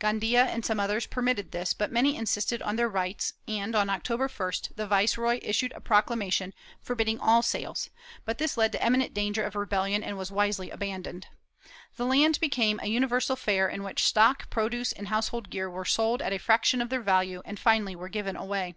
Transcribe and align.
Gandia 0.00 0.46
and 0.46 0.66
some 0.66 0.80
others 0.80 1.06
permitted 1.06 1.52
this, 1.52 1.72
but 1.72 1.92
many 1.92 2.16
insisted 2.16 2.60
on 2.60 2.74
their 2.74 2.88
rights 2.88 3.34
and, 3.46 3.72
on 3.76 3.88
October 3.88 4.26
1st, 4.26 4.74
the 4.74 4.84
viceroy 4.88 5.38
issued 5.44 5.72
a 5.76 5.80
procla 5.80 6.16
mation 6.18 6.52
forbidding 6.80 7.20
all 7.20 7.40
sales, 7.40 7.88
but 8.24 8.38
this 8.38 8.56
led 8.56 8.72
to 8.72 8.84
imminent 8.84 9.14
danger 9.14 9.44
of 9.44 9.54
rebellion 9.54 10.02
and 10.02 10.18
was 10.18 10.32
wisely 10.32 10.70
abandoned. 10.70 11.28
The 11.94 12.04
land 12.04 12.40
became 12.40 12.80
a 12.82 12.86
uni 12.88 13.06
versal 13.06 13.38
fair 13.38 13.68
in 13.68 13.84
which 13.84 14.02
stock, 14.02 14.50
produce 14.50 14.90
and 14.90 15.06
household 15.06 15.50
gear 15.50 15.70
were 15.70 15.84
sold 15.84 16.20
at 16.20 16.32
a 16.32 16.38
fraction 16.40 16.82
of 16.82 16.88
their 16.88 17.00
value, 17.00 17.40
and 17.44 17.56
finally 17.56 17.94
were 17.94 18.08
given 18.08 18.34
away. 18.34 18.74